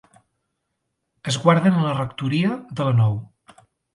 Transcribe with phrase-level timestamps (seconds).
[1.33, 3.17] Es guarden a la Rectoria de la Nou.